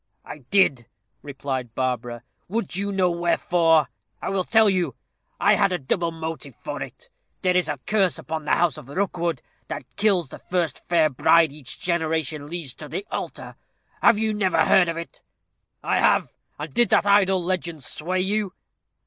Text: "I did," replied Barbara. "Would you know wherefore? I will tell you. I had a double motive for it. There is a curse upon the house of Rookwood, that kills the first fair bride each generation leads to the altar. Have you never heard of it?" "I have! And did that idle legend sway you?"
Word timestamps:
"I 0.25 0.39
did," 0.49 0.87
replied 1.21 1.75
Barbara. 1.75 2.23
"Would 2.47 2.75
you 2.75 2.91
know 2.91 3.11
wherefore? 3.11 3.87
I 4.19 4.29
will 4.31 4.43
tell 4.45 4.67
you. 4.67 4.95
I 5.39 5.53
had 5.53 5.71
a 5.71 5.77
double 5.77 6.09
motive 6.09 6.55
for 6.55 6.81
it. 6.81 7.11
There 7.43 7.55
is 7.55 7.69
a 7.69 7.77
curse 7.85 8.17
upon 8.17 8.43
the 8.45 8.55
house 8.55 8.79
of 8.79 8.89
Rookwood, 8.89 9.43
that 9.67 9.83
kills 9.97 10.29
the 10.29 10.39
first 10.39 10.83
fair 10.89 11.07
bride 11.11 11.51
each 11.51 11.79
generation 11.79 12.47
leads 12.47 12.73
to 12.77 12.89
the 12.89 13.05
altar. 13.11 13.55
Have 14.01 14.17
you 14.17 14.33
never 14.33 14.65
heard 14.65 14.89
of 14.89 14.97
it?" 14.97 15.21
"I 15.83 15.99
have! 15.99 16.29
And 16.57 16.73
did 16.73 16.89
that 16.89 17.05
idle 17.05 17.43
legend 17.43 17.83
sway 17.83 18.21
you?" 18.21 18.55